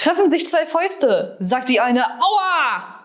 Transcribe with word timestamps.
Treffen 0.00 0.28
sich 0.28 0.48
zwei 0.48 0.64
Fäuste, 0.64 1.36
sagt 1.40 1.68
die 1.68 1.78
eine 1.78 2.02
Aua! 2.22 2.99